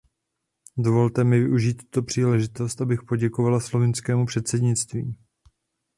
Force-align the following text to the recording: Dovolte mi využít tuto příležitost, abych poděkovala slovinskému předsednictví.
Dovolte 0.77 1.23
mi 1.23 1.39
využít 1.39 1.73
tuto 1.77 2.01
příležitost, 2.03 2.81
abych 2.81 3.03
poděkovala 3.03 3.59
slovinskému 3.59 4.25
předsednictví. 4.25 5.15